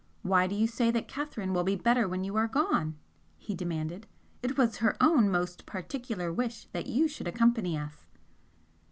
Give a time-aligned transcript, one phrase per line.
[0.23, 2.97] "Why do you say that Catherine will be better when you are gone?"
[3.37, 4.07] he demanded
[4.41, 8.07] "It was her own most particular wish that you should accompany us."